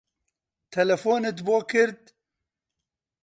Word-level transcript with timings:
تەلەفۆنت 0.73 1.37
بۆ 1.49 1.57
کرد؟ 1.73 2.01